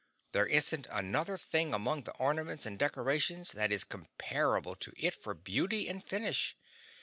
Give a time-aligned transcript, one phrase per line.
[0.31, 5.35] There isn't another thing among the ornaments and decorations that is comparable to it for
[5.35, 6.55] beauty and finish.